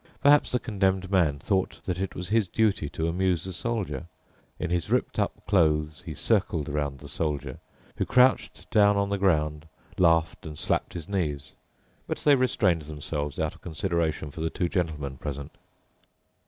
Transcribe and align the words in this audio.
Perhaps 0.23 0.51
the 0.51 0.57
Condemned 0.57 1.11
Man 1.11 1.37
thought 1.37 1.79
that 1.85 1.99
it 1.99 2.15
was 2.15 2.29
his 2.29 2.47
duty 2.47 2.89
to 2.89 3.07
amuse 3.07 3.43
the 3.43 3.53
Soldier. 3.53 4.07
In 4.57 4.71
his 4.71 4.89
ripped 4.89 5.19
up 5.19 5.45
clothes 5.45 6.01
he 6.07 6.15
circled 6.15 6.67
around 6.67 6.97
the 6.97 7.07
Soldier, 7.07 7.59
who 7.97 8.05
crouched 8.05 8.67
down 8.71 8.97
on 8.97 9.09
the 9.09 9.19
ground, 9.19 9.67
laughed, 9.99 10.43
and 10.43 10.57
slapped 10.57 10.93
his 10.93 11.07
knees. 11.07 11.53
But 12.07 12.17
they 12.17 12.33
restrained 12.33 12.81
themselves 12.81 13.37
out 13.37 13.53
of 13.53 13.61
consideration 13.61 14.31
for 14.31 14.41
the 14.41 14.49
two 14.49 14.69
gentlemen 14.69 15.17
present. 15.19 15.51